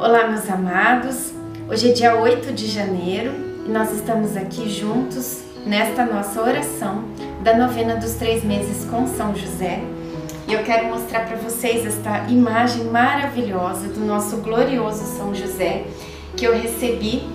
[0.00, 1.32] Olá, meus amados.
[1.68, 3.32] Hoje é dia 8 de janeiro
[3.66, 7.02] e nós estamos aqui juntos nesta nossa oração
[7.42, 9.80] da novena dos três meses com São José.
[10.46, 15.82] E eu quero mostrar para vocês esta imagem maravilhosa do nosso glorioso São José
[16.36, 17.28] que eu recebi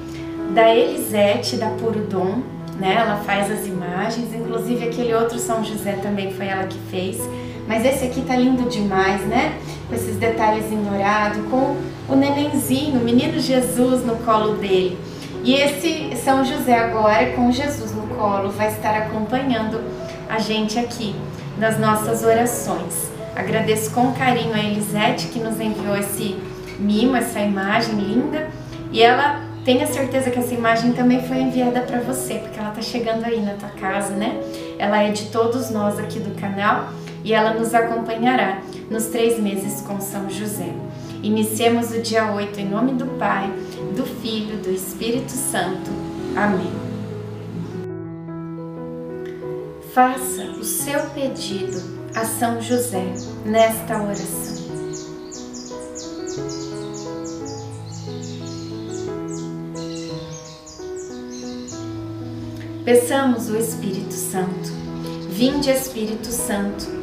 [0.56, 2.44] da Elisete da Puro Dom,
[2.80, 2.96] né?
[2.98, 7.18] Ela faz as imagens, inclusive aquele outro São José também foi ela que fez.
[7.68, 9.58] Mas esse aqui tá lindo demais, né?
[9.88, 11.78] Com esses detalhes em dourado, com
[12.10, 14.98] o nenenzinho, o menino Jesus no colo dele.
[15.44, 19.82] E esse São José agora, com Jesus no colo, vai estar acompanhando
[20.30, 21.16] a gente aqui
[21.58, 23.12] nas nossas orações.
[23.36, 26.38] Agradeço com carinho a Elisete que nos enviou esse
[26.80, 28.50] mimo, essa imagem linda.
[28.92, 32.82] E ela tenha certeza que essa imagem também foi enviada para você, porque ela tá
[32.82, 34.40] chegando aí na tua casa, né?
[34.78, 36.90] Ela é de todos nós aqui do canal
[37.24, 40.74] e ela nos acompanhará nos três meses com São José.
[41.22, 43.50] Iniciemos o dia 8 em nome do Pai,
[43.96, 45.90] do Filho, do Espírito Santo.
[46.36, 46.72] Amém.
[49.94, 51.80] Faça o seu pedido
[52.16, 53.14] a São José
[53.46, 54.64] nesta oração.
[62.84, 64.72] Peçamos o Espírito Santo.
[65.30, 67.03] Vinde, Espírito Santo,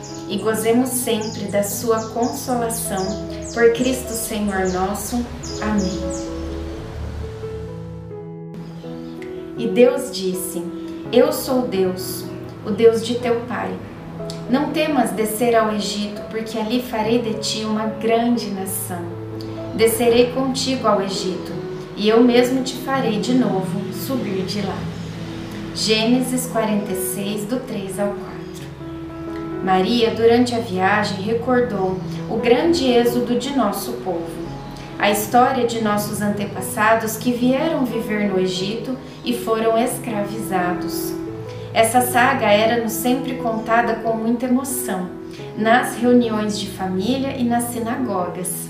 [0.31, 3.05] e gozemos sempre da Sua consolação,
[3.53, 5.23] por Cristo Senhor nosso.
[5.61, 5.99] Amém.
[9.57, 10.63] E Deus disse:
[11.11, 12.23] Eu sou Deus,
[12.65, 13.71] o Deus de teu pai.
[14.49, 19.03] Não temas descer ao Egito, porque ali farei de ti uma grande nação.
[19.75, 21.51] Descerei contigo ao Egito,
[21.97, 24.77] e eu mesmo te farei de novo subir de lá.
[25.75, 28.30] Gênesis 46, do 3 ao 4.
[29.63, 31.99] Maria, durante a viagem, recordou
[32.29, 34.25] o grande êxodo de nosso povo,
[34.97, 41.13] a história de nossos antepassados que vieram viver no Egito e foram escravizados.
[41.73, 45.09] Essa saga era-nos sempre contada com muita emoção,
[45.57, 48.67] nas reuniões de família e nas sinagogas.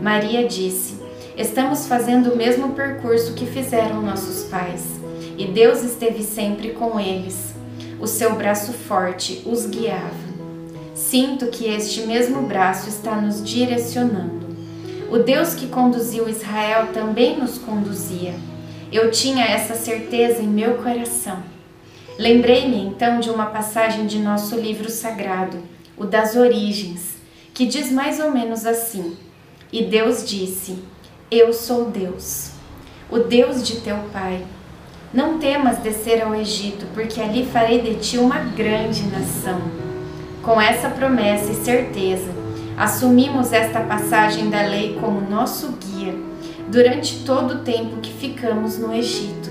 [0.00, 1.00] Maria disse:
[1.36, 4.98] Estamos fazendo o mesmo percurso que fizeram nossos pais
[5.38, 7.54] e Deus esteve sempre com eles.
[8.00, 10.27] O seu braço forte os guiava.
[10.98, 14.48] Sinto que este mesmo braço está nos direcionando.
[15.08, 18.34] O Deus que conduziu Israel também nos conduzia.
[18.90, 21.40] Eu tinha essa certeza em meu coração.
[22.18, 25.58] Lembrei-me então de uma passagem de nosso livro sagrado,
[25.96, 27.14] o das Origens,
[27.54, 29.16] que diz mais ou menos assim:
[29.72, 30.80] E Deus disse:
[31.30, 32.50] Eu sou Deus,
[33.08, 34.44] o Deus de teu pai
[35.14, 39.87] não temas descer ao Egito, porque ali farei de ti uma grande nação.
[40.48, 42.30] Com essa promessa e certeza,
[42.74, 46.14] assumimos esta passagem da lei como nosso guia
[46.68, 49.50] durante todo o tempo que ficamos no Egito.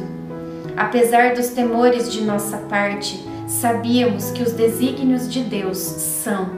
[0.76, 6.50] Apesar dos temores de nossa parte, sabíamos que os desígnios de Deus são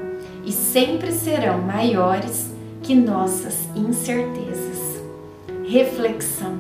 [0.46, 2.50] e sempre serão maiores
[2.82, 5.04] que nossas incertezas.
[5.68, 6.58] Reflexão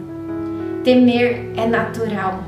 [0.83, 2.43] Temer é natural,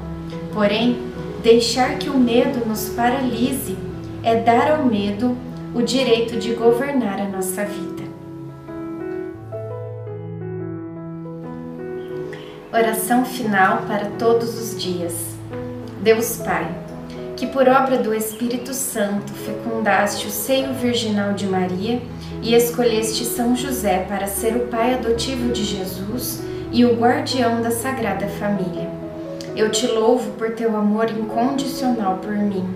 [0.54, 1.02] porém,
[1.42, 3.91] deixar que o medo nos paralise
[4.24, 5.36] é dar ao medo
[5.74, 8.02] o direito de governar a nossa vida.
[12.74, 15.14] Oração final para todos os dias.
[16.02, 16.70] Deus Pai,
[17.36, 22.02] que por obra do Espírito Santo fecundaste o seio virginal de Maria
[22.42, 26.42] e escolheste São José para ser o pai adotivo de Jesus
[26.72, 28.90] e o guardião da Sagrada Família.
[29.56, 32.74] Eu te louvo por teu amor incondicional por mim,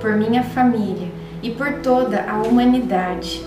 [0.00, 1.08] por minha família
[1.42, 3.44] e por toda a humanidade.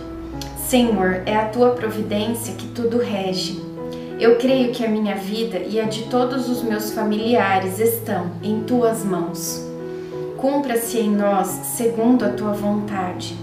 [0.57, 3.59] Senhor, é a tua providência que tudo rege.
[4.19, 8.61] Eu creio que a minha vida e a de todos os meus familiares estão em
[8.61, 9.65] tuas mãos.
[10.37, 13.35] Cumpra-se em nós segundo a tua vontade.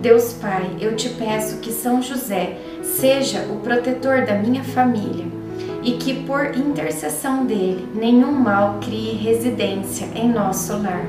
[0.00, 5.26] Deus Pai, eu te peço que São José seja o protetor da minha família
[5.82, 11.04] e que por intercessão dele nenhum mal crie residência em nosso lar.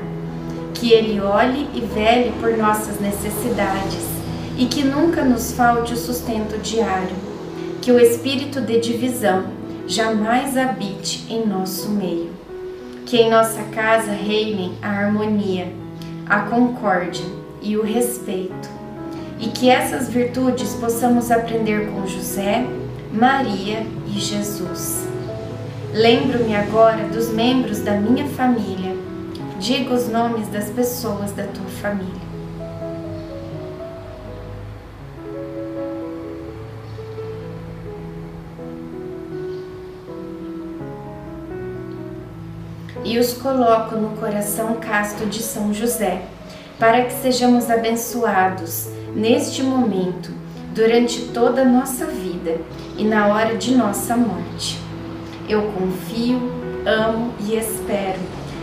[0.74, 4.12] Que ele olhe e vele por nossas necessidades
[4.56, 7.16] e que nunca nos falte o sustento diário.
[7.80, 9.44] Que o espírito de divisão,
[9.86, 12.30] jamais habite em nosso meio.
[13.06, 15.72] Que em nossa casa reinem a harmonia,
[16.26, 17.24] a concórdia
[17.60, 18.68] e o respeito,
[19.38, 22.66] e que essas virtudes possamos aprender com José,
[23.12, 25.06] Maria e Jesus.
[25.92, 28.96] Lembro-me agora dos membros da minha família.
[29.62, 32.32] Diga os nomes das pessoas da tua família.
[43.04, 46.22] e os coloco no coração casto de São José,
[46.78, 50.30] para que sejamos abençoados neste momento,
[50.72, 52.58] durante toda a nossa vida
[52.96, 54.78] e na hora de nossa morte.
[55.48, 56.40] Eu confio,
[56.86, 58.20] amo e espero,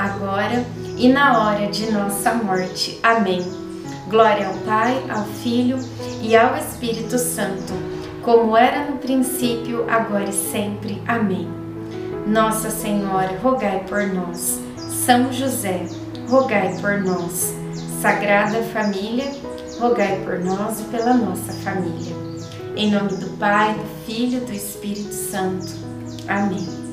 [0.00, 0.64] agora
[0.96, 2.98] e na hora de nossa morte.
[3.02, 3.44] Amém.
[4.08, 5.78] Glória ao Pai, ao Filho
[6.22, 7.72] e ao Espírito Santo,
[8.22, 11.02] como era no princípio, agora e sempre.
[11.06, 11.48] Amém.
[12.26, 14.58] Nossa Senhora, rogai por nós.
[14.76, 15.86] São José,
[16.28, 17.54] rogai por nós.
[18.00, 19.30] Sagrada Família,
[19.78, 22.16] rogai por nós e pela nossa família.
[22.74, 25.74] Em nome do Pai, do Filho e do Espírito Santo.
[26.26, 26.89] Amém.